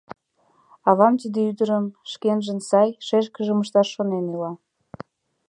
[0.89, 4.51] Авам тиде ӱдырым шкенжын сай шешкыжым ышташ шонен ила.